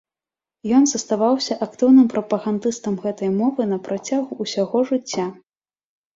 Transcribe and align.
Ён 0.77 0.83
заставаўся 0.91 1.57
актыўным 1.65 2.07
прапагандыстам 2.13 2.93
гэтай 3.05 3.29
мовы 3.39 3.61
напрацягу 3.75 4.41
ўсяго 4.43 4.77
жыцця. 4.91 5.27